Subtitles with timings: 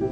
[0.00, 0.08] Ons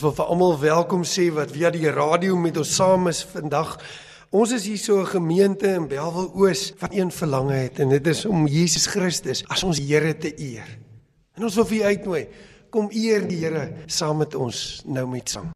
[0.00, 3.76] wil vir almal welkom sê wat via die radio met ons saam is vandag.
[4.36, 8.06] Ons is hier so 'n gemeente in Belwel Oos wat een verlange het en dit
[8.06, 10.78] is om Jesus Christus as ons Here te eer.
[11.34, 12.28] En ons wil vir u uitnooi,
[12.70, 15.55] kom eer die Here saam met ons nou met sang.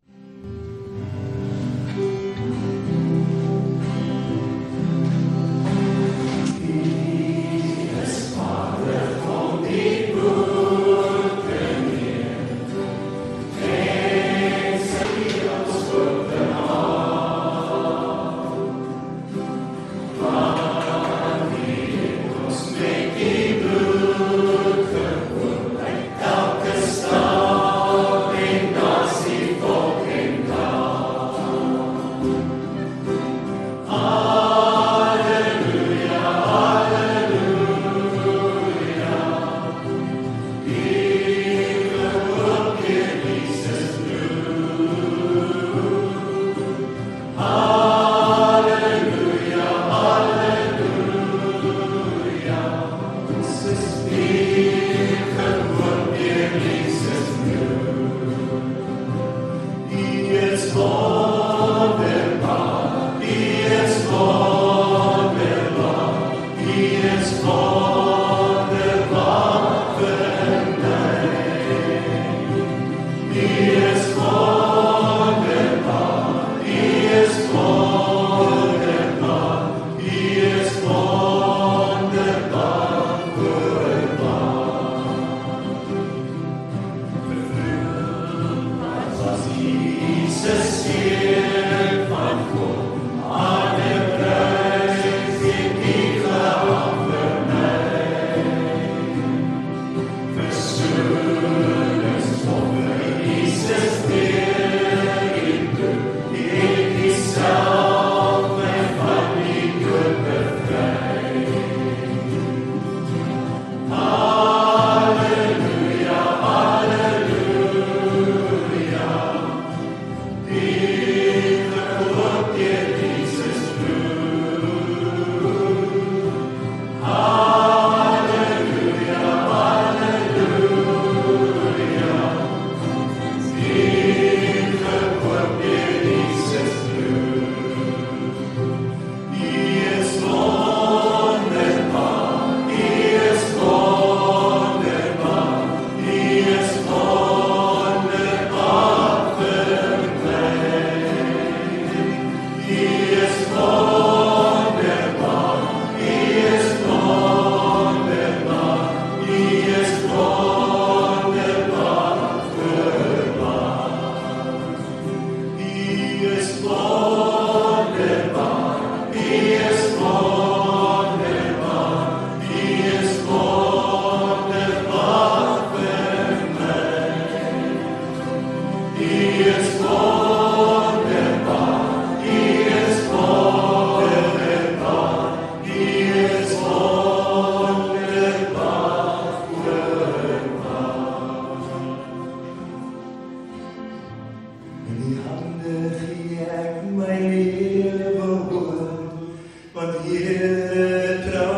[200.11, 201.50] Ile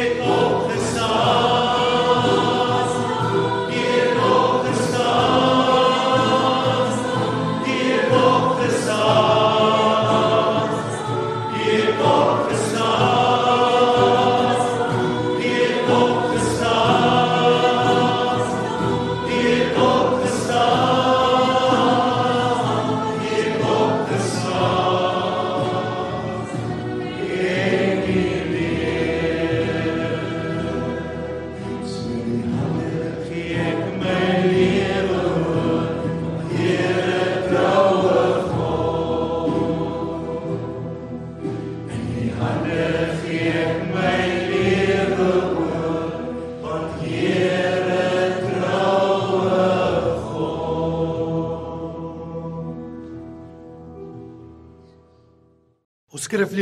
[0.00, 0.49] Echo.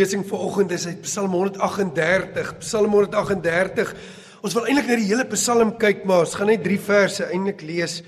[0.08, 2.58] Skriflesing vanoggend is uit Psalm 138.
[2.58, 3.90] Psalm 138.
[4.40, 7.60] Ons wil eintlik net die hele Psalm kyk, maar ons gaan net 3 verse eintlik
[7.66, 7.98] lees.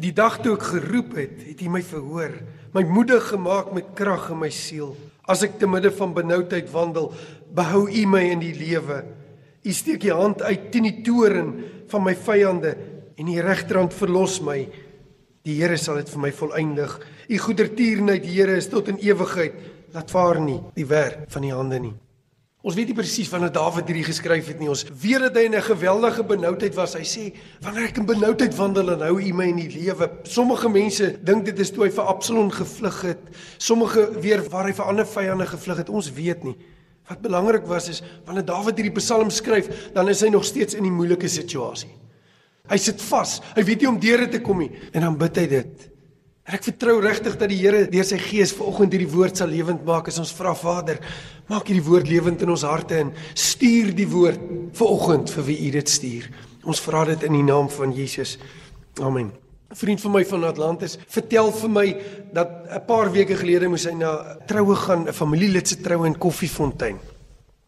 [0.00, 2.38] Die dag toe ek geroep het, het U my verhoor.
[2.72, 4.94] My moedig gemaak met krag in my siel.
[5.28, 7.12] As ek te midde van benoudheid wandel,
[7.52, 9.02] behou U my in die lewe.
[9.60, 11.52] U steek U hand uit teen die toren
[11.92, 12.76] van my vyande
[13.16, 14.62] en U regterhand verlos my.
[15.44, 17.00] Die Here sal dit vir my volëindig.
[17.28, 21.80] U goedertierenheid, Here, is tot in ewigheid laat vaar nie die werk van die hande
[21.80, 21.94] nie.
[22.66, 24.68] Ons weet nie presies wanneer Dawid hierdie geskryf het nie.
[24.68, 26.94] Ons weet dat hy in 'n geweldige benoudheid was.
[26.94, 27.32] Hy sê,
[27.62, 31.44] "Wanneer ek in benoudheid wandel en hou U my in die lewe." Sommige mense dink
[31.44, 33.18] dit is toe hy vir Absalom gevlug het.
[33.58, 35.88] Sommige weer waar hy vir ander vyande gevlug het.
[35.88, 36.56] Ons weet nie.
[37.08, 40.84] Wat belangrik was is wanneer Dawid hierdie Psalm skryf, dan is hy nog steeds in
[40.84, 41.94] 'n moeilike situasie.
[42.68, 43.40] Hy sit vas.
[43.54, 45.95] Hy weet nie om deur te kom nie en dan bid hy dit.
[46.46, 49.82] En ek vertrou regtig dat die Here deur sy Gees vanoggend hierdie woord sal lewend
[49.86, 51.00] maak as ons vra Vader,
[51.50, 54.44] maak hierdie woord lewend in ons harte en stuur die woord
[54.78, 56.28] vanoggend vir wie U dit stuur.
[56.62, 58.36] Ons vra dit in die naam van Jesus.
[59.02, 59.32] Amen.
[59.66, 61.86] 'n Vriend van my van Atlantis vertel vir my
[62.32, 66.18] dat 'n paar weke gelede moes hy na troue gaan, 'n familielid se troue in
[66.18, 66.98] Koffiefontein.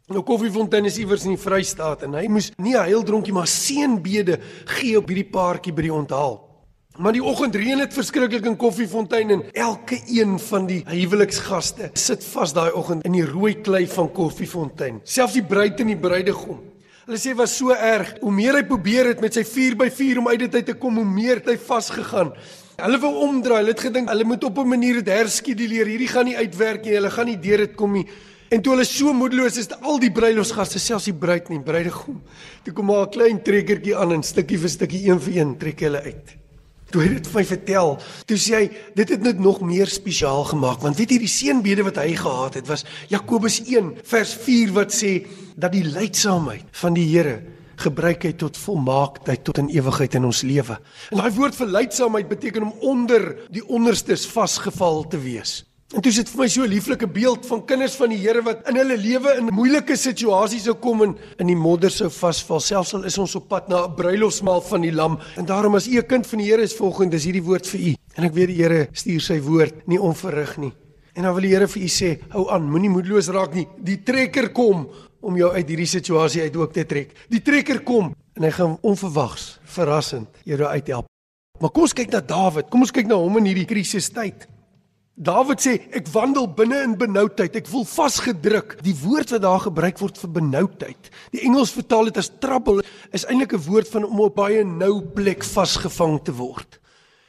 [0.08, 4.38] Nou Koffiefontein is iewers in die Vrystaat en hy moes nie 'n heildronkie maar seënbede
[4.66, 6.47] gee op hierdie paartjie by die onthaal.
[6.98, 12.24] Maar die oggend reën dit verskriklik in Koffiefontein en elke een van die huweliksgaste sit
[12.32, 14.96] vas daai oggend in die rooi klei van Koffiefontein.
[15.06, 16.58] Selfs die bruid en die bruidegom.
[17.06, 18.16] Hulle sê was so erg.
[18.18, 21.06] Hoe meer hy probeer het met sy 4x4 om uit dit uit te kom, hoe
[21.06, 22.32] meer het hy vasgegaan.
[22.82, 23.60] Hulle wou omdraai.
[23.60, 25.86] Hulle het gedink hulle moet op 'n manier dit herskeduleer.
[25.86, 26.96] Hierdie gaan nie uitwerk nie.
[26.98, 28.06] Hulle gaan nie deur dit kom nie.
[28.50, 32.22] En toe hulle so moedeloos is, al die bruilofsgaste, selfs die bruid en die bruidegom,
[32.64, 35.80] toe kom maar 'n klein trekkertjie aan en stukkie vir stukkie een vir een trek
[35.80, 36.37] hulle uit.
[36.88, 37.90] Toe hy dit vir my vertel,
[38.24, 38.64] toe sê hy
[38.96, 42.56] dit het net nog meer spesiaal gemaak want weet jy die seënbede wat hy gehad
[42.56, 45.12] het was Jakobus 1 vers 4 wat sê
[45.58, 47.42] dat die leidsaamheid van die Here
[47.78, 50.78] gebruik hy tot volmaaktheid tot in ewigheid in ons lewe.
[51.12, 55.60] En daai woord vir leidsaamheid beteken om onder die onderstes vasgeval te wees.
[55.88, 58.68] En toe sit vir my so 'n lieflike beeld van kinders van die Here wat
[58.68, 62.60] in hulle lewe in moeilike situasies sou kom en in die modder sou vasval.
[62.60, 65.18] Selfs al is ons op pad na 'n bruilofsmaal van die Lam.
[65.36, 67.80] En daarom as u 'n kind van die Here is volgens dis hierdie woord vir
[67.80, 67.94] u.
[68.16, 70.72] En ek weet die Here stuur sy woord nie onverrig nie.
[71.14, 73.66] En dan wil die Here vir u sê, hou aan, moenie moedeloos raak nie.
[73.78, 74.88] Die trekker kom
[75.20, 77.14] om jou uit hierdie situasie uit ook te trek.
[77.30, 81.06] Die trekker kom en hy gaan onverwags, verrassend jou uit help.
[81.60, 82.68] Maar kom ons kyk na Dawid.
[82.68, 84.46] Kom ons kyk na hom in hierdie krisistyd.
[85.18, 87.56] Dawid sê ek wandel binne in benoudheid.
[87.58, 88.76] Ek voel vasgedruk.
[88.86, 91.10] Die woord wat daar gebruik word vir benoudheid.
[91.34, 95.02] Die Engels vertaal dit as trouble is eintlik 'n woord van om op baie nou
[95.02, 96.78] plek vasgevang te word.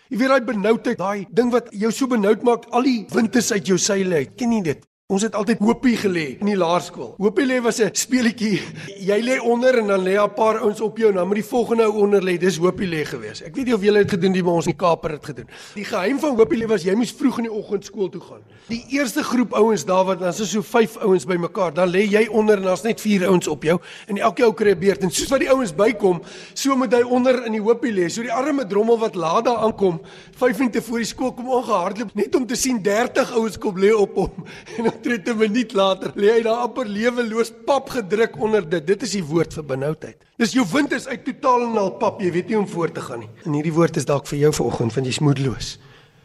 [0.09, 3.51] Jy weet daai benoudheid, daai ding wat jou so benoud maak, al die wind is
[3.51, 4.37] uit jou seile uit.
[4.37, 4.88] Ken jy dit?
[5.09, 7.15] Ons het altyd hoopie gelê in die laerskool.
[7.17, 8.61] Hoopie lê was 'n speletjie.
[9.01, 11.45] Jy lê onder en dan lê 'n paar ouens op jou en dan moet die
[11.45, 12.37] volgende ou onder lê.
[12.37, 13.41] Dis hoopie lê gewees.
[13.41, 15.47] Ek weet nie of julle dit gedoen het by ons in Kaapstad het gedoen.
[15.73, 18.41] Die geheim van hoopie lê was jy moes vroeg in die oggend skool toe gaan.
[18.67, 22.27] Die eerste groep ouens daar wat dan is so 5 ouens bymekaar, dan lê jy
[22.27, 25.11] onder en daar's net 4 ouens op jou en elke ou kry 'n beurt en
[25.11, 26.21] soos wat die ouens bykom,
[26.53, 28.09] so moet hy onder in die hoopie lê.
[28.09, 30.01] So die arme drommel wat laat daar aankom,
[30.35, 33.91] 5 minute voor die skool kom aangehardloop net om te sien 30 ouens kom lê
[33.91, 34.45] op hom.
[34.77, 38.85] En omtrent 'n minuut later lê hy daar amper leweloos pap gedruk onder dit.
[38.87, 40.17] Dit is die woord vir benoudheid.
[40.37, 42.93] Dis jou wind is uit totaal en al pap, jy weet nie hoe om voort
[42.93, 43.29] te gaan nie.
[43.45, 45.77] En hierdie woord is dalk vir jou vanoggend want jy's moedeloos.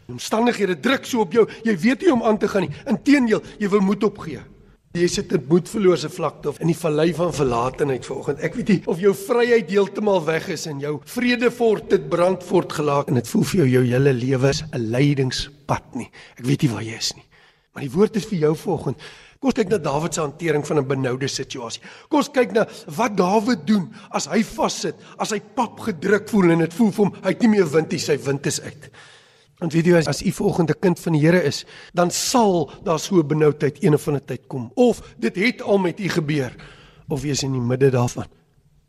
[0.08, 2.74] Omstandighede druk so op jou, jy weet nie hoe om aan te gaan nie.
[2.86, 4.40] Inteendeel, jy wil moed opgee.
[4.94, 8.40] Jy sit in moedverlose vlakte of in die vallei van verlatenheid vanoggend.
[8.40, 12.42] Ek weet nie of jou vryheid heeltemal weg is en jou vrede fort dit brand
[12.42, 16.10] voortgelaat en dit voel vir jou jou hele lewe is 'n lydingspad nie.
[16.38, 17.24] Ek weet nie waar jy is nie.
[17.74, 19.06] Maar die woord is vir jou vanoggend.
[19.42, 21.82] Kom ons kyk na Dawid se hantering van 'n benoude situasie.
[22.08, 26.50] Kom ons kyk na wat Dawid doen as hy vassit, as hy pap gedruk voel
[26.50, 28.90] en dit voel vir hom hy het nie meer wind nie, sy wind is uit.
[29.58, 32.98] Want weet jy as, as u volgende kind van die Here is, dan sal daar
[32.98, 36.54] so 'n benoudheid eendag van 'n tyd kom of dit het al met u gebeur
[37.08, 38.26] of wees in die midde daarvan.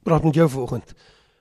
[0.04, 0.94] Praat met jou volgende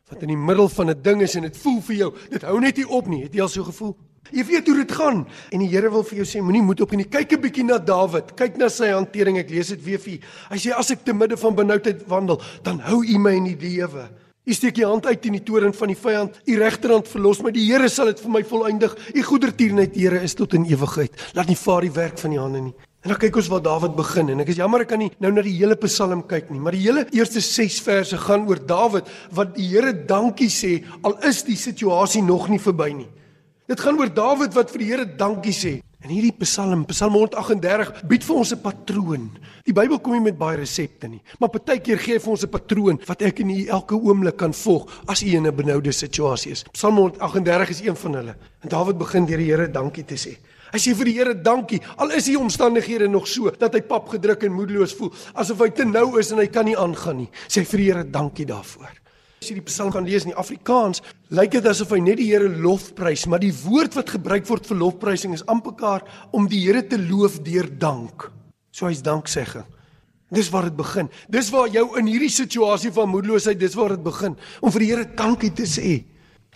[0.08, 2.60] wat in die middel van 'n ding is en dit voel vir jou, dit hou
[2.60, 3.22] net nie op nie.
[3.22, 3.96] Het jy al so gevoel?
[4.32, 6.92] Jy weet hoe dit gaan en die Here wil vir jou sê moenie moed op
[6.96, 7.04] nie.
[7.04, 8.36] Kyk 'n bietjie na Dawid.
[8.36, 9.38] Kyk na sy hantering.
[9.38, 10.18] Ek lees dit weer vir u.
[10.50, 13.56] Hy sê as ek te midde van benoudheid wandel, dan hou u my in die
[13.56, 14.08] lewe.
[14.46, 16.40] U steek u hand uit in die toren van die vyand.
[16.46, 17.50] U regterhand verlos my.
[17.50, 18.96] Die Here sal dit vir my volëindig.
[19.14, 21.12] U goedertierenheid, Here, is tot in ewigheid.
[21.34, 22.74] Laat nie vaar die werk van die hande nie.
[23.04, 25.28] En dan kyk ons waar Dawid begin en ek is jammer ek kan nie nou
[25.30, 29.10] na die hele Psalm kyk nie, maar die hele eerste 6 verse gaan oor Dawid
[29.36, 33.10] wat die Here dankie sê al is die situasie nog nie verby nie.
[33.64, 35.78] Dit gaan oor Dawid wat vir die Here dankie sê.
[36.04, 39.30] En hierdie Psalm, Psalm 138, bied vir ons 'n patroon.
[39.64, 42.50] Die Bybel kom nie met baie resepte nie, maar partykeer gee hy vir ons 'n
[42.50, 46.52] patroon wat ek en u elke oomblik kan volg as u in 'n benoude situasie
[46.52, 46.64] is.
[46.73, 48.37] Psalm 138 is een van hulle.
[48.61, 50.37] En Dawid begin deur die Here dankie te sê.
[50.71, 54.09] Hy sê vir die Here dankie, al is die omstandighede nog so dat hy pap
[54.09, 57.30] gedruk en moedeloos voel, asof hy te nou is en hy kan nie aangaan nie.
[57.49, 59.03] Sê vir die Here dankie daarvoor.
[59.44, 61.02] As jy die Psalm gaan lees in die Afrikaans,
[61.36, 64.78] lyk dit asof hy net die Here lofprys, maar die woord wat gebruik word vir
[64.80, 66.00] lofprysing is amper
[66.32, 68.30] om die Here te loof deur dank.
[68.72, 69.66] So hy's danksegging.
[70.32, 71.10] Dis waar dit begin.
[71.28, 74.90] Dis waar jou in hierdie situasie van moedeloosheid, dis waar dit begin om vir die
[74.94, 75.92] Here dankie te sê.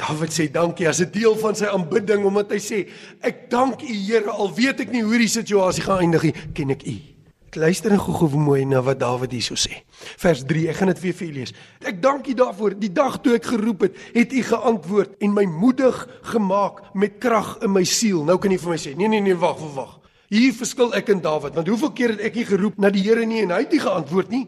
[0.00, 2.88] Dawid sê dankie as 'n deel van sy aanbidding omdat hy sê
[3.20, 6.70] ek dank U Here al weet ek nie hoe hierdie situasie gaan eindig nie, ken
[6.70, 7.17] ek U.
[7.48, 9.78] Ek luister en gou-gou mooi na wat Dawid hierso sê.
[10.20, 11.52] Vers 3, ek gaan dit weer vir u lees.
[11.80, 12.74] Ek dank U daarvoor.
[12.76, 15.96] Die dag toe ek geroep het, het U geantwoord en my moedig
[16.28, 18.20] gemaak met krag in my siel.
[18.28, 19.96] Nou kan jy vir my sê, nee nee nee, wag, wag, wag.
[20.28, 23.24] Hier verskil ek en Dawid, want hoeveel keer het ek nie geroep na die Here
[23.24, 24.44] nie en hy het nie geantwoord nie?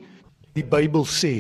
[0.61, 1.35] Die Bybel sê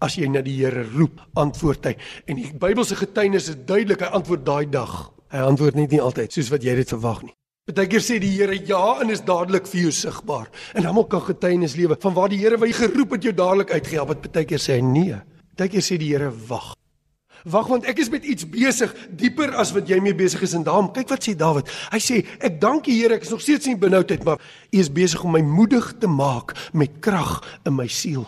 [0.00, 1.98] as jy na die Here roep, antwoord hy.
[2.24, 5.02] En die Bybelse getuienis is duidelik, hy antwoord daai dag.
[5.36, 7.36] Hy antwoord nie, nie altyd soos wat jy dit verwag nie.
[7.64, 10.50] Partykeer sê die Here ja en is dadelik vir jou sigbaar.
[10.76, 13.70] En almal kan getuienis lewe van waar die Here wat jy geroep het jou dadelik
[13.72, 14.18] uitgehelp het.
[14.26, 15.20] Partykeer sê hy nee.
[15.54, 16.74] Partykeer sê die Here wag.
[17.48, 20.66] Wag want ek is met iets besig dieper as wat jy mee besig is en
[20.66, 21.70] daarom kyk wat sê Dawid.
[21.88, 24.90] Hy sê ek dank die Here ek is nog steeds in benoudheid maar U is
[24.92, 28.26] besig om my moedig te maak met krag in my siel.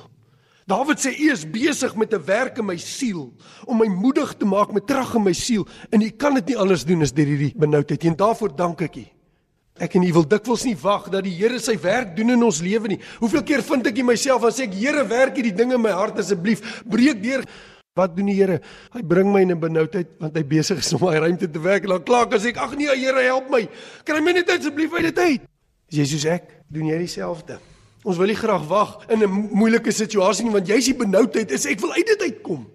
[0.64, 4.48] Dawid sê U is besig met 'n werk in my siel om my moedig te
[4.48, 7.28] maak met krag in my siel en U kan dit nie anders doen as deur
[7.28, 9.04] hierdie benoudheid en daarvoor dank ek U.
[9.78, 12.62] Ek en u wil dikwels nie wag dat die Here sy werk doen in ons
[12.64, 13.00] lewe nie.
[13.20, 16.20] Hoeveel keer vind ek myself en sê ek Here werk hierdie dinge in my hart
[16.22, 17.44] asseblief, breek deur.
[17.96, 18.60] Wat doen die Here?
[18.92, 21.84] Hy bring my in 'n benoudheid want hy besig is om my ruimte te werk
[21.84, 23.68] en dan klaar as ek ag nee Here help my.
[24.04, 25.42] Kry my net asseblief uit dit uit.
[25.88, 27.60] Jesus ek, doen jy dieselfde?
[28.04, 31.66] Ons wil nie graag wag in 'n moeilike situasie nie want jy's die benoudheid is
[31.66, 32.66] ek wil uit dit uitkom.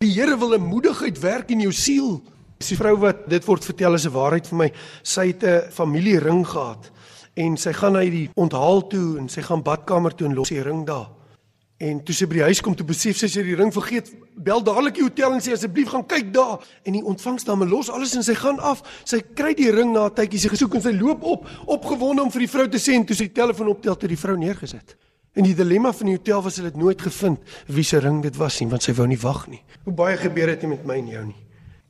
[0.00, 2.22] Die Here wil 'n moedigheid werk in jou siel.
[2.58, 4.72] Die vrou wat dit word vertel is 'n waarheid vir my.
[5.02, 6.90] Sy het 'n familiering gehad
[7.36, 10.62] en sy gaan na die onthaal toe en sy gaan badkamer toe en los die
[10.62, 11.08] ring daar.
[11.78, 14.10] En toe sy by die huis kom, toe besef sy sy het die ring vergeet.
[14.34, 16.58] Bel dadelik die hotel en sê asseblief gaan kyk daar.
[16.82, 18.82] En die ontvangsdame los alles en sy gaan af.
[19.04, 22.30] Sy kry die ring na 'n tydjie sy gesoek en sy loop op, opgewonde om
[22.30, 24.96] vir die vrou te sê en toe sy telefoon optel toe die vrou neergesit.
[25.36, 28.36] En die dilemma van die hotel was hulle het nooit gevind wie se ring dit
[28.36, 29.62] was nie want sy wou nie wag nie.
[29.84, 31.47] Hoe baie gebeur dit met my en jou nie.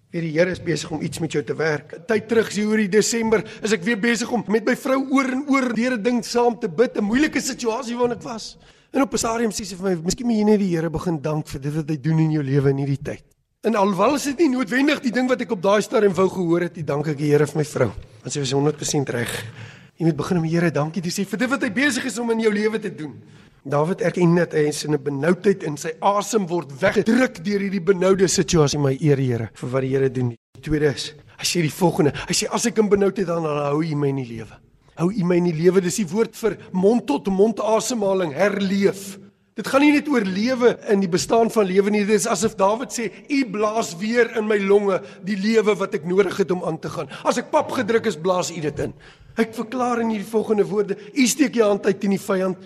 [0.08, 1.90] Weer die Here is besig om iets met jou te werk.
[2.08, 5.26] Tyd terug hier oor die Desember is ek weer besig om met my vrou oor
[5.34, 8.56] en oor deur 'n ding saam te bid, 'n moeilike situasie waarin ek was.
[8.90, 11.20] En op 'n stadium sê sy vir my, "Miskien moet jy net die Here begin
[11.20, 13.22] dank vir dit wat hy doen in jou lewe in hierdie tyd."
[13.62, 16.60] En alhoewel is dit nie noodwendig die ding wat ek op daai stadium wou gehoor
[16.60, 19.44] het, dank ek die Here vir my vrou, want sy was 100% reg.
[19.98, 22.18] Jy moet begin om die Here dankie te sê vir dit wat hy besig is
[22.18, 23.20] om in jou lewe te doen.
[23.68, 27.84] Dawid erken net hy is in 'n benoudheid en sy asem word weggedruk deur hierdie
[27.84, 30.30] benoude situasie, my eer Here, vir wat die Here doen.
[30.56, 32.12] Die tweede is, hy sê die volgende.
[32.28, 34.56] Hy sê as ek in benoudheid dan hou U my in die lewe.
[34.96, 35.82] Hou U my in die lewe.
[35.82, 39.18] Dis die woord vir mond tot mond asemhaling, herleef.
[39.54, 42.06] Dit gaan nie net oor lewe in die bestaan van lewe nie.
[42.06, 46.06] Dit is asof Dawid sê, U blaas weer in my longe die lewe wat ek
[46.06, 47.08] nodig het om aan te gaan.
[47.22, 48.94] As ek pap gedruk is, blaas U dit in.
[49.36, 52.56] Ek verklaar in hierdie volgende woorde: U steek U hand uit teen die vyand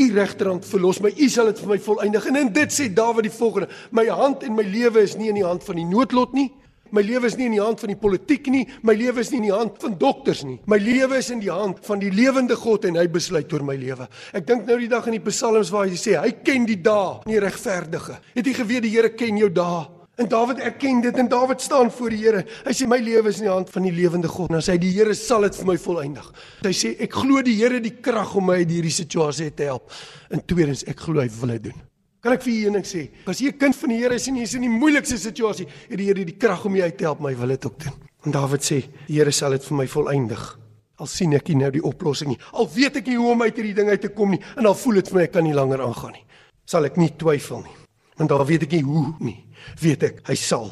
[0.00, 1.12] U regterhand verlos my.
[1.12, 2.30] U sal dit vir my volëindig.
[2.30, 5.40] En in dit sê Dawid die volgende: My hand en my lewe is nie in
[5.40, 6.48] die hand van die noodlot nie.
[6.90, 8.64] My lewe is nie in die hand van die politiek nie.
[8.82, 10.56] My lewe is nie in die hand van dokters nie.
[10.66, 13.76] My lewe is in die hand van die lewende God en hy besluit oor my
[13.78, 14.08] lewe.
[14.34, 17.20] Ek dink nou die dag in die psalms waar hy sê hy ken die dae,
[17.30, 18.18] nie regverdige.
[18.34, 19.99] Het jy geweet die Here ken jou dae?
[20.20, 22.42] En Dawid erken dit en Dawid staan voor die Here.
[22.66, 24.50] Hy sê my lewe is in die hand van die lewende God.
[24.52, 26.26] En hy sê die Here sal dit vir my volëindig.
[26.66, 29.88] Hy sê ek glo die Here die krag om my uit hierdie situasie te help.
[30.28, 31.78] En tweedens ek glo hy wil dit doen.
[32.20, 33.06] Kan ek vir u een ding sê?
[33.32, 35.66] As jy 'n kind van die Here is en jy is in die moeilikste situasie,
[35.88, 37.96] het die Here die krag om jou uit te help, my wil dit ook doen.
[38.26, 40.58] En Dawid sê die Here sal dit vir my volëindig.
[40.98, 42.38] Al sien ek nie nou die oplossing nie.
[42.52, 44.74] Al weet ek nie hoe om uit hierdie ding uit te kom nie en al
[44.74, 46.24] voel dit vir my ek kan nie langer aangaan nie.
[46.66, 47.76] Sal ek nie twyfel nie.
[48.18, 49.46] Want daar weet ek nie hoe nie
[49.80, 50.70] weet ek hy sal.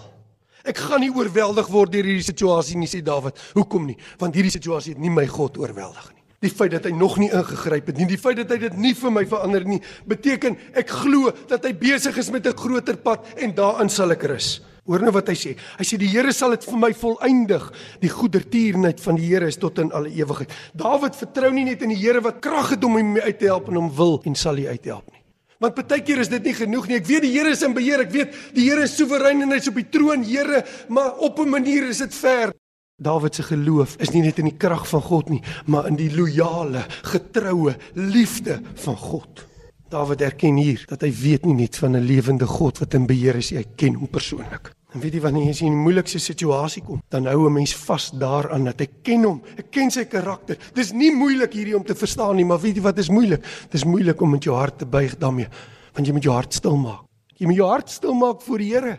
[0.68, 3.38] Ek gaan nie oorweldig word deur hierdie situasie nie sê Dawid.
[3.56, 3.96] Hoekom nie?
[4.20, 6.24] Want hierdie situasie het nie my God oorweldig nie.
[6.44, 8.92] Die feit dat hy nog nie ingegryp het nie, die feit dat hy dit nie
[8.94, 13.26] vir my verander nie, beteken ek glo dat hy besig is met 'n groter pad
[13.42, 14.60] en daarin sal ek rus.
[14.86, 15.56] Hoor nou wat hy sê.
[15.78, 17.72] Hy sê die Here sal dit vir my volëindig.
[18.00, 20.50] Die goedertierenheid van die Here is tot in alle ewigheid.
[20.74, 23.68] Dawid vertrou nie net in die Here wat krag het om hom uit te help
[23.68, 25.17] en hom wil en sal hy uithelp nie.
[25.58, 26.96] Want baie keer is dit nie genoeg nie.
[27.00, 28.04] Ek weet die Here is in beheer.
[28.04, 31.50] Ek weet die Here is soewerein en hy's op die troon, Here, maar op 'n
[31.50, 32.54] manier is dit ver.
[33.02, 36.10] Dawid se geloof is nie net in die krag van God nie, maar in die
[36.10, 39.46] loyale, getroue liefde van God.
[39.88, 43.36] Dawid erken hier dat hy weet nie net van 'n lewende God wat in beheer
[43.36, 44.77] is, hy ken hom persoonlik.
[44.94, 48.10] En weet jy wanneer jy in 'n moeilikste situasie kom, dan hou 'n mens vas
[48.10, 50.56] daaraan dat ek ken hom, ek ken sy karakter.
[50.74, 53.44] Dis nie moeilik hierdie om te verstaan nie, maar weet jy wat is moeilik?
[53.70, 55.48] Dis moeilik om met jou hart te buig daarmee,
[55.92, 57.04] want jy moet jou hart stil maak.
[57.36, 58.98] Jy moet jou hart stil maak voor die Here.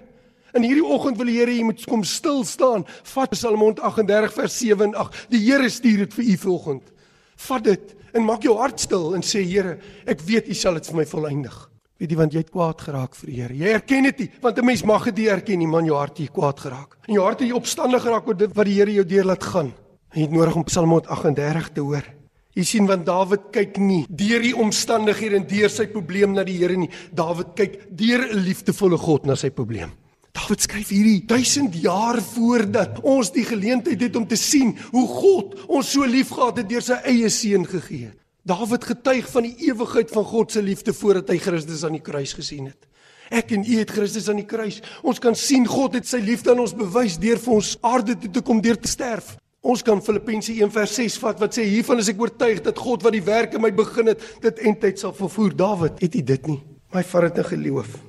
[0.54, 2.86] In hierdie oggend wil die Here jy moet kom stil staan.
[3.04, 5.26] Vat Psalm 38 vers 7 en 8.
[5.30, 6.84] Die Here stuur dit vir u vanoggend.
[7.36, 10.88] Vat dit en maak jou hart stil en sê Here, ek weet u sal dit
[10.88, 11.70] vir my volëindig.
[12.00, 13.56] Weet jy want jy het kwaad geraak vir die Here.
[13.60, 16.18] Jy erken dit nie, want 'n mens mag dit nie erken nie, man, jou hart
[16.18, 16.96] het kwaad geraak.
[17.08, 19.74] En jou hart het opstandig geraak oor dit wat die Here jou deur laat gaan.
[20.14, 22.04] En jy het nodig om Psalm 38 te hoor.
[22.56, 26.58] Jy sien want Dawid kyk nie deur die omstandighede en deur sy probleem na die
[26.58, 26.90] Here nie.
[27.14, 29.92] Dawid kyk deur 'n liefdevolle God na sy probleem.
[30.32, 35.68] Dawid skryf hierdie 1000 jaar voordat ons die geleentheid het om te sien hoe God
[35.68, 38.18] ons so liefgehad het deur sy eie seun gegee het.
[38.50, 42.32] Dawid getuig van die ewigheid van God se liefde voordat hy Christus aan die kruis
[42.34, 42.88] gesien het.
[43.30, 44.80] Ek en u het Christus aan die kruis.
[45.06, 48.32] Ons kan sien God het sy liefde aan ons bewys deur vir ons aarde toe
[48.40, 49.36] te kom deur te sterf.
[49.62, 53.26] Ons kan Filippense 1:6 vat wat sê hiervan is ek oortuig dat God wat die
[53.28, 55.54] werk in my begin het, dit eintyd sal volvoer.
[55.54, 56.60] Dawid, het u dit nie?
[56.96, 58.00] My vat dit in geloof.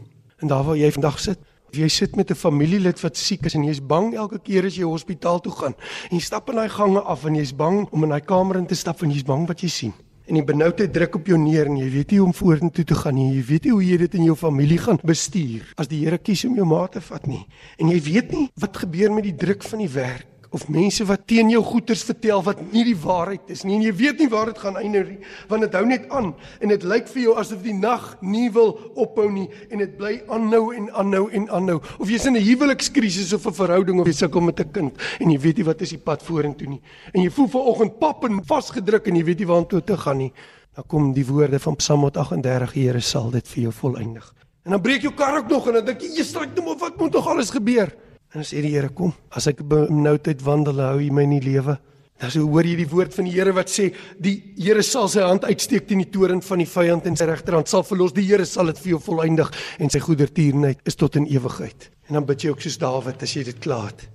[0.40, 3.54] En daar waar jy vandag sit, of jy sit met 'n familielid wat siek is
[3.54, 5.74] en jy's bang elke keer as jy hospitaal toe gaan
[6.10, 8.66] en jy stap in daai gange af en jy's bang om in daai kamer in
[8.66, 9.92] te stap en jy's bang wat jy sien
[10.30, 12.94] en die benoudheid druk op jou neer en jy weet nie hoe om vorentoe te
[12.94, 13.32] gaan nie.
[13.34, 16.44] Jy weet nie hoe jy dit in jou familie gaan bestuur as die Here kies
[16.46, 17.42] om jou ma te vat nie.
[17.82, 21.26] En jy weet nie wat gebeur met die druk van die werk of mense wat
[21.30, 23.76] teen jou goeters vertel wat nie die waarheid is nie.
[23.78, 25.18] En jy weet nie waar dit gaan eindig nie
[25.50, 28.72] want dit hou net aan en dit lyk vir jou asof die nag nie wil
[28.98, 31.78] ophou nie en dit bly aanhou en aanhou en aanhou.
[31.98, 35.30] Of jy's in 'n huwelikskrisis of 'n verhouding of jy sukkel met 'n kind en
[35.30, 36.82] jy weet nie wat is die pad vorentoe nie.
[37.14, 40.32] En jy voel vanoggend pap en vasgedruk en jy weet nie waartoe te gaan nie.
[40.74, 44.34] Dan kom die woorde van Psalm 38 Here sal dit vir jou volëindig.
[44.64, 46.76] En dan breek jou kar ook nog en dan dink jy jy stryk net maar
[46.76, 47.94] wat moet nog alles gebeur
[48.30, 51.74] En sê die Here kom, as ek benoudheid wandel, hou U my in die lewe.
[52.20, 53.88] Dan so hoor jy die woord van die Here wat sê
[54.22, 57.70] die Here sal sy hand uitsteek teen die toren van die vyand en sy regterhand
[57.70, 58.12] sal verlos.
[58.14, 61.88] Die Here sal dit vir jou volëindig en sy goedertierenheid is tot in ewigheid.
[62.10, 64.06] En dan bid jy ook soos Dawid as jy dit klaar het.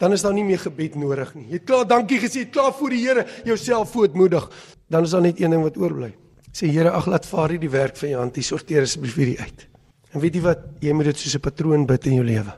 [0.00, 1.50] Dan is daar nie meer gebed nodig nie.
[1.50, 4.46] Jy het klaar dankie gesê, klaar voor die Here, jouself voetmoedig.
[4.88, 6.14] Dan is daar net een ding wat oorbly.
[6.56, 9.68] Sê Here, ag laat vaar hierdie werk van jou hand, sorteer asseblief hierdie uit.
[10.14, 10.64] En weet jy wat?
[10.80, 12.54] Jy moet dit soos 'n patroon bid in jou lewe.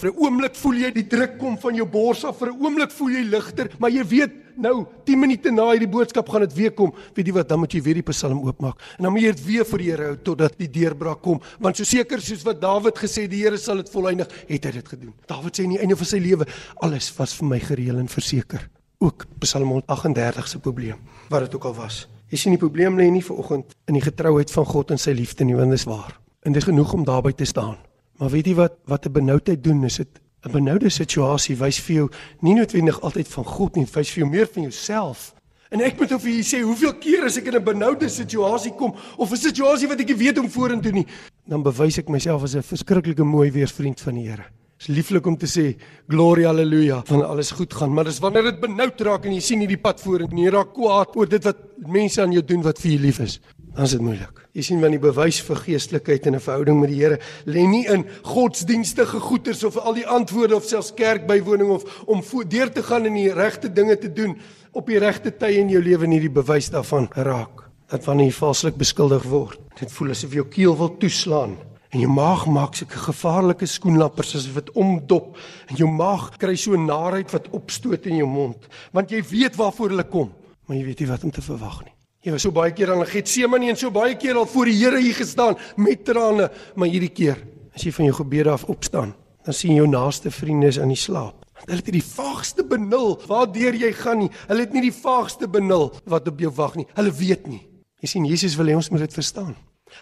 [0.00, 2.90] Vir 'n oomblik voel jy die druk kom van jou bors af, vir 'n oomblik
[2.90, 6.70] voel jy ligter, maar jy weet nou 10 minute na hierdie boodskap gaan dit weer
[6.72, 6.92] kom.
[7.14, 8.80] Weet jy wat, dan moet jy weer die Psalm oopmaak.
[8.96, 11.76] En dan moet jy dit weer vir die Here hou totdat die deurbraak kom, want
[11.76, 15.14] so seker soos wat Dawid gesê die Here sal dit volëindig, het hy dit gedoen.
[15.26, 16.46] Dawid sê aan die einde van sy lewe,
[16.80, 18.70] alles was vir my gereël en verseker.
[19.00, 20.96] Ook Psalm 38 se probleem,
[21.28, 22.08] wat dit ook al was.
[22.30, 25.44] Jy sien die probleem lê nie vanoggend in die getrouheid van God en sy liefde
[25.44, 26.20] nie, want dit is waar.
[26.42, 27.76] En dit is genoeg om daarby te staan.
[28.20, 31.94] Maar weet jy wat wat 'n benoudheid doen is dit 'n benoude situasie wys vir
[31.94, 32.08] jou
[32.40, 35.34] nie noodwendig altyd van God nie, wys vir jou meer van jouself.
[35.70, 38.94] En ek moet of jy sê hoeveel keer as ek in 'n benoude situasie kom
[39.16, 41.06] of 'n situasie wat ek nie weet om vorentoe nie,
[41.48, 44.44] dan bewys ek myself as 'n verskriklike mooi weersvriend van die Here.
[44.78, 45.76] Dit is lieflik om te sê
[46.08, 49.58] gloria haleluja van alles goed gaan, maar dis wanneer dit benoud raak en jy sien
[49.58, 51.56] nie die pad vorentoe jy raak kwaad oor dit wat
[51.86, 53.40] mense aan jou doen wat vir jou lief is
[53.80, 54.40] dan is dit moeilik.
[54.52, 57.86] Jy sien wanneer die bewys vir geestelikheid in 'n verhouding met die Here lê nie
[57.88, 63.06] in godsdienstige goeders of al die antwoorde of selfs kerkbywoning of om deur te gaan
[63.06, 64.36] en die regte dinge te doen
[64.72, 67.70] op die regte tye in jou lewe nie die bewys daarvan raak.
[67.88, 71.56] Dat wanneer jy valslik beskuldig word, dit voel asof jou keel wil toeslaan
[71.90, 75.38] en jou maag maak sulke gevaarlike skoenlappers asof dit omdop
[75.68, 79.88] en jou maag kry so naheid wat opstoot in jou mond want jy weet waarvoor
[79.88, 80.30] hulle kom,
[80.66, 81.99] maar jy weet nie wat om te verwag nie.
[82.20, 84.98] Jy was so baie keer aan Getsemane en so baie keer al voor die Here
[85.00, 87.38] hier gestaan met trane, maar hierdie keer
[87.72, 89.14] as jy van jou gebede af opstaan,
[89.46, 91.46] dan sien jou naaste vriende is aan die slaap.
[91.62, 94.28] Hulle het nie die vaagste benul waardeur jy gaan nie.
[94.50, 96.86] Hulle het nie die vaagste benul wat op jou wag nie.
[96.98, 97.60] Hulle weet nie.
[98.04, 99.54] Jy sien Jesus wil hê ons moet dit verstaan.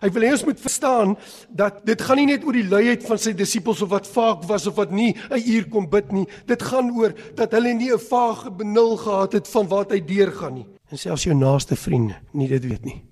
[0.03, 1.15] Hy wil hê ons moet verstaan
[1.55, 4.67] dat dit gaan nie net oor die luiheid van sy disippels of wat vaag was
[4.67, 6.27] of wat nie 'n uur kom bid nie.
[6.47, 10.55] Dit gaan oor dat hulle nie 'n vaage benul gehad het van wat hy deurgaan
[10.55, 10.67] nie.
[10.89, 13.03] En selfs jou naaste vriende nie dit weet nie.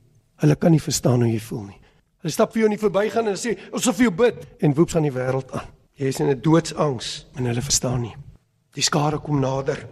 [0.41, 1.81] Hulle kan nie verstaan hoe jy voel nie.
[2.25, 4.97] Hulle stap vir jou nie verbygaan en sê ons sal vir jou bid en woeps
[4.97, 5.69] aan die wêreld aan.
[5.97, 8.17] Jy is in 'n doodsangs en hulle verstaan nie.
[8.75, 9.87] Die skare kom nader.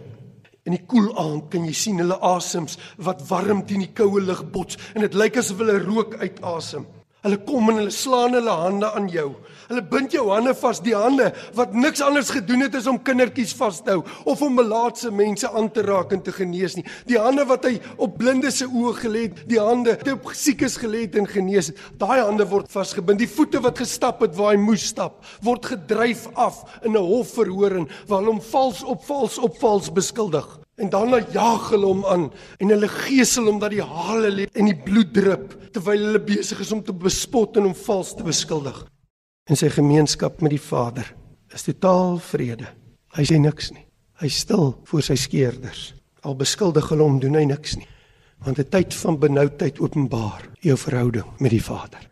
[0.65, 4.51] In die koel aand kan jy sien hulle asems wat warm teen die koue lug
[4.51, 6.85] bots en dit lyk asof hulle rook uitasem.
[7.25, 9.31] Hulle kom en hulle slaan hulle hande aan jou.
[9.65, 13.55] Hulle bind jou hande vas, die hande wat niks anders gedoen het as om kindertjies
[13.57, 16.85] vas te hou of om melaatse mense aan te raak en te genees nie.
[17.09, 20.77] Die hande wat hy op blinde se oë gelê het, die hande wat op siekes
[20.81, 21.81] gelê het en genees het.
[21.97, 23.23] Daai hande word vasgebind.
[23.23, 27.33] Die voete wat gestap het waar hy moes stap, word gedryf af in 'n hof
[27.33, 30.64] verhoring waar hom vals op vals op vals beskuldig.
[30.75, 32.25] En dan jaag hulle hom aan
[32.59, 36.59] en hulle gesel hom dat die hale lê en die bloed drup terwyl hulle besig
[36.59, 38.81] is om te bespot en hom vals te beskuldig.
[39.47, 41.07] En sy gemeenskap met die Vader
[41.55, 42.67] is totaal vrede.
[43.15, 43.85] Hy sê niks nie.
[44.19, 45.93] Hy stil voor sy skeerders.
[46.27, 47.87] Al beskuldig hulle hom, doen hy niks nie.
[48.43, 52.03] Want 'n tyd van benoudheid openbaar jou verhouding met die Vader.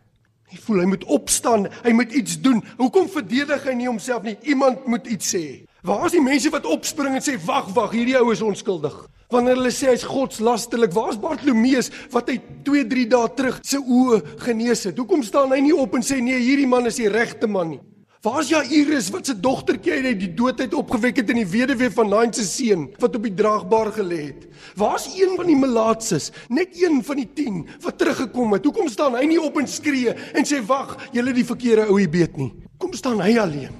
[0.54, 2.64] Hy voel hy moet opstaan, hy moet iets doen.
[2.78, 4.38] Hoekom verdedig hy nie homself nie?
[4.42, 5.66] Iemand moet iets sê.
[5.84, 8.94] Waar is die mense wat opspring en sê wag wag hierdie ou is onskuldig?
[9.34, 14.22] Wanneer hulle sê hy's godslasterlik, waar's Bartolomeus wat hy 2, 3 dae terug se oë
[14.46, 15.02] genees het?
[15.02, 17.82] Hoekom staan hy nie op en sê nee, hierdie man is die regte man nie?
[18.24, 22.08] Waar's Jairus wat se dogtertjie uit die dood uit opgewek het en die weduwee van
[22.14, 24.46] Nain se seun wat op die draagbaar gelê het?
[24.80, 28.72] Waar's een van die melaatses, net een van die 10 wat teruggekom het?
[28.72, 32.14] Hoekom staan hy nie op en skree en sê wag, julle die verkeerde ou hier
[32.16, 32.54] beet nie?
[32.80, 33.76] Kom staan hy alleen?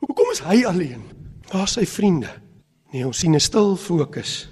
[0.00, 1.04] Hoekom is hy alleen?
[1.52, 2.30] Waar sy vriende?
[2.92, 4.48] Nee, ons sien 'n stil fokus.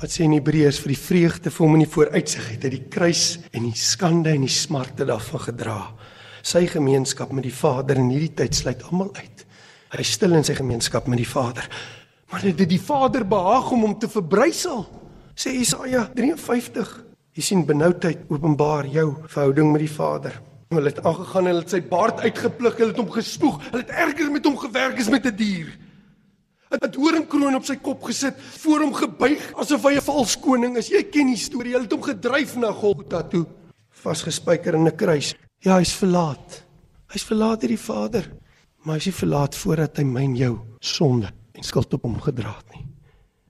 [0.00, 2.88] Wat sê in Hebreërs vir die vreugde vir hom in die vooruitsig het, het die
[2.88, 5.94] kruis en die skande en die smarte daarvan gedra.
[6.42, 9.44] Sy gemeenskap met die Vader in hierdie tyd sluit almal uit.
[9.92, 11.68] Hy stil in sy gemeenskap met die Vader.
[12.30, 14.86] Maar dit die Vader behaag om hom te verbrysel.
[15.36, 17.04] Sê Jesaja 53.
[17.36, 20.40] Jy sien benoudheid openbaar jou verhouding met die Vader.
[20.72, 23.92] Hulle het aangegaan en hulle het sy baard uitgepluk, hulle het hom gespoeg, hulle het
[23.92, 25.72] erger met hom gewerk as met 'n die dier.
[26.80, 30.88] 'n doringkroon op sy kop gesit, voor hom gebuig asof hy 'n vals koning is.
[30.88, 31.72] Jy ken die storie.
[31.72, 33.46] Hulle het hom gedryf na Golgotha toe,
[33.90, 35.34] vasgespijker in 'n kruis.
[35.58, 36.62] Ja, hy's verlaat.
[37.12, 38.30] Hy's verlaat deur die Vader,
[38.84, 42.74] maar hy's nie verlaat voordat hy myn jou sonde en skuld op hom gedra het
[42.74, 42.86] nie.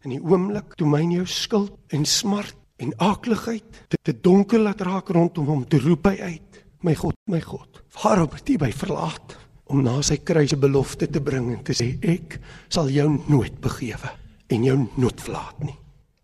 [0.04, 4.80] In die oomblik toe myn jou skuld en smart en aakligheid dit te donker laat
[4.80, 8.72] raak rondom hom, te roep hy uit: "My God, my God, waarom het U my
[8.72, 9.41] verlaat?"
[9.72, 13.60] Om na sy kruis 'n belofte te bring en te sê ek sal jou nooit
[13.60, 14.10] begewe
[14.48, 15.76] en jou nooit verlaat nie.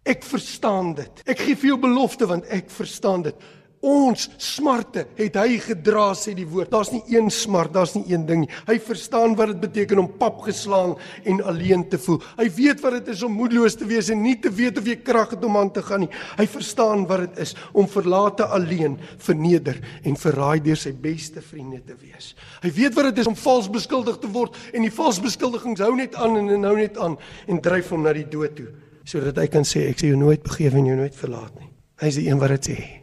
[0.05, 1.23] Ek verstaan dit.
[1.27, 3.35] Ek gee vir jou belofte want ek verstaan dit.
[3.79, 6.73] Ons smarte het hy gedra sê die woord.
[6.73, 8.51] Daar's nie een smart, daar's nie een ding nie.
[8.67, 12.19] Hy verstaan wat dit beteken om pap geslaan en alleen te voel.
[12.41, 14.97] Hy weet wat dit is om moedeloos te wees en nie te weet of jy
[15.07, 16.11] krag het om aan te gaan nie.
[16.41, 21.79] Hy verstaan wat dit is om verlate alleen, verneder en verraai deur sy beste vriende
[21.87, 22.35] te wees.
[22.67, 25.95] Hy weet wat dit is om vals beskuldig te word en die vals beskuldigings hou
[25.95, 27.15] net aan en hou net aan
[27.47, 28.73] en dryf hom na die dood toe
[29.09, 31.71] sodat hy kan sê ek sal jou nooit begewe en jou nooit verlaat nie.
[32.03, 32.98] Hy is die een wat dit sê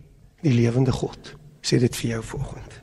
[0.45, 2.81] die lewende God sê dit vir jou vanoggend.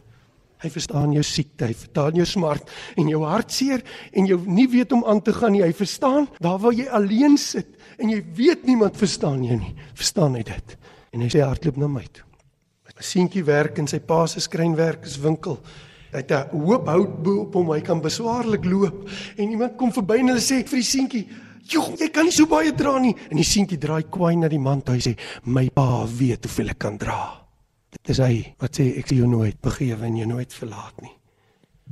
[0.63, 3.83] Hy verstaan jou siekte, hy verstaan jou smart en jou hartseer
[4.15, 5.63] en jou nie weet om aan te gaan nie.
[5.65, 9.75] Hy verstaan daar waar jy alleen sit en jy weet niemand verstaan jou nie.
[9.99, 10.77] Verstaan hy dit?
[11.15, 12.27] En hy sê hardloop na my toe.
[12.87, 15.59] My seentjie werk in sy pa se skrynwerkerswinkel.
[16.13, 19.09] Hy het 'n hoop hout bo op hom, hy kan beswaarlik loop.
[19.37, 21.27] En iemand kom verby en hulle sê vir die seentjie
[21.63, 23.15] Joh, jy kan nie so baie dra nie.
[23.31, 26.71] En die seentjie draai kwaai na die man toe hy sê, "My pa weet hoeveel
[26.71, 27.42] ek kan dra."
[27.93, 31.13] Dit is hy wat sê ek sal jou nooit begewe en jou nooit verlaat nie.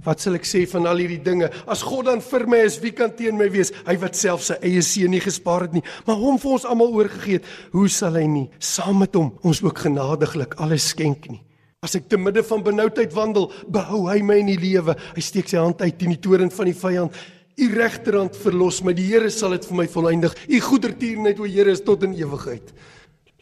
[0.00, 1.50] Wat sal ek sê van al hierdie dinge?
[1.68, 3.72] As God dan vir my is, wie kan teen my wees?
[3.84, 6.94] Hy wat self sy eie seun nie gespaar het nie, maar hom vir ons almal
[6.96, 7.50] oorgegee het.
[7.74, 11.42] Hoe sal hy nie saam met hom ons ook genadiglik alles skenk nie?
[11.84, 14.96] As ek te midde van benoudheid wandel, behou hy my in die lewe.
[15.16, 17.20] Hy steek sy hand uit teen die toren van die vyand.
[17.60, 18.92] U regterhand verlos my.
[18.96, 20.36] Die Here sal dit vir my volëindig.
[20.48, 22.72] U goedertierenheid o Here is tot in ewigheid.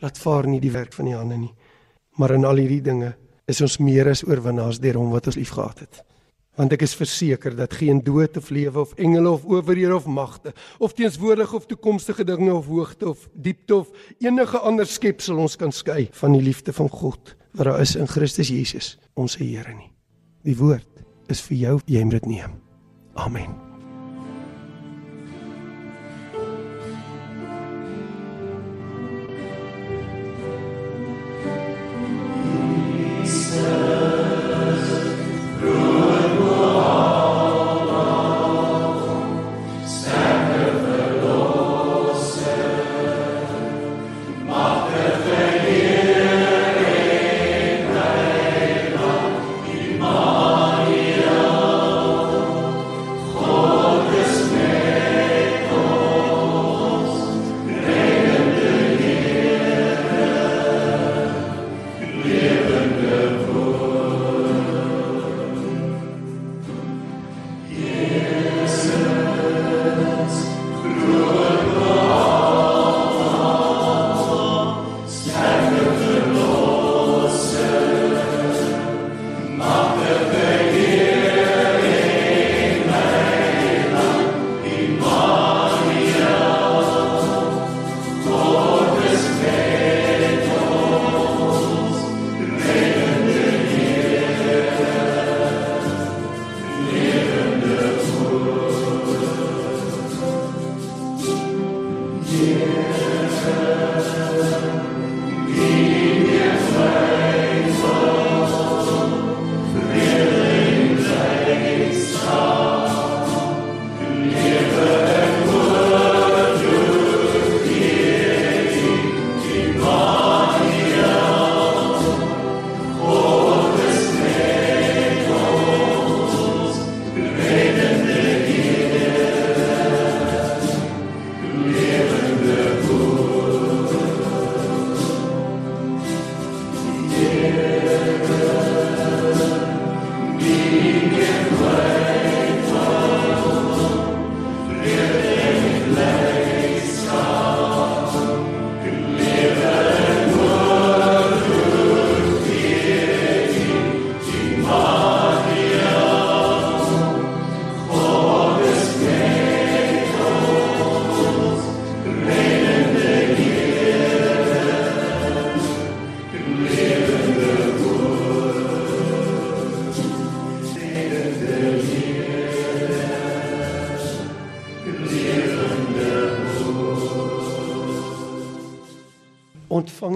[0.02, 1.54] Laat vaar nie die werk van die hande nie.
[2.18, 3.14] Maar in al hierdie dinge
[3.48, 6.00] is ons meer as oorwinnaars deur hom wat ons liefgehad het.
[6.58, 10.52] Want ek is verseker dat geen dood of lewe of engele of owerhede of magte
[10.82, 15.72] of teenswoordige of toekomstige dinge of hoogte of diepte of enige ander skepsel ons kan
[15.72, 19.90] skei van die liefde van God wat daar is in Christus Jesus, ons Here nie.
[20.46, 22.60] Die woord is vir jou, jy moet dit neem.
[23.18, 23.67] Amen.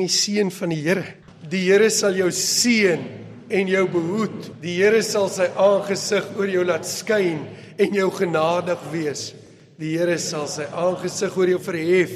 [0.03, 1.05] Die seën van die Here.
[1.51, 3.03] Die Here sal jou seën
[3.53, 4.51] en jou behoed.
[4.63, 7.45] Die Here sal sy aangesig oor jou laat skyn
[7.81, 9.31] en jou genadig wees.
[9.81, 12.15] Die Here sal sy aangesig oor jou verhef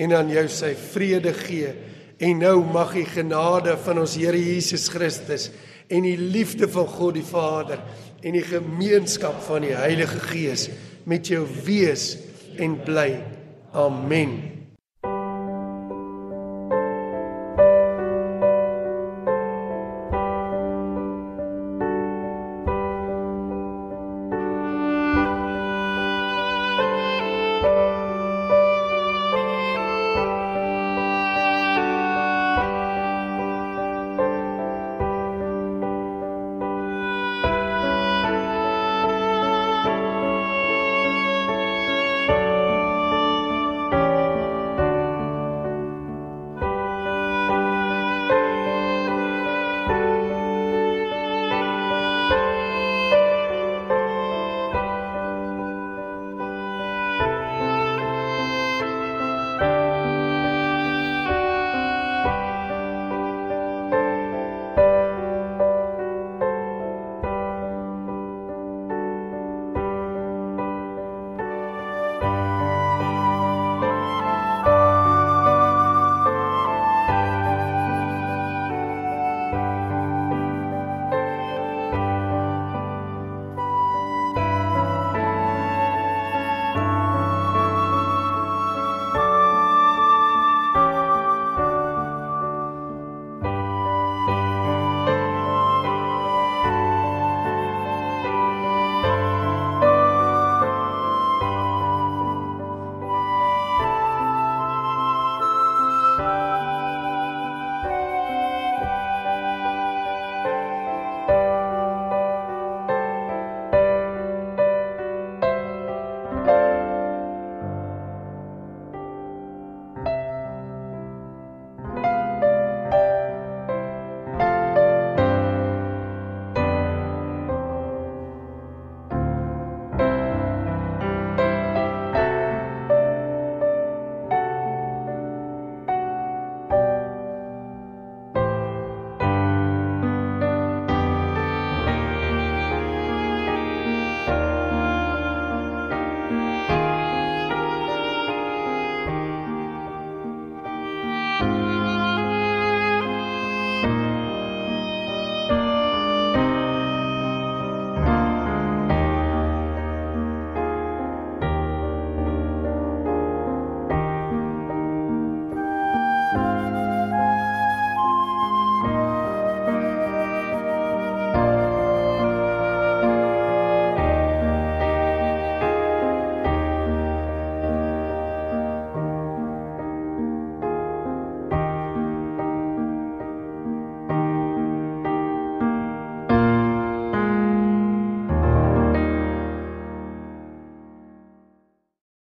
[0.00, 1.74] en aan jou sy vrede gee.
[2.22, 5.50] En nou mag die genade van ons Here Jesus Christus
[5.92, 7.82] en die liefde van God die Vader
[8.24, 10.70] en die gemeenskap van die Heilige Gees
[11.04, 12.14] met jou wees
[12.56, 13.10] en bly.
[13.74, 14.53] Amen.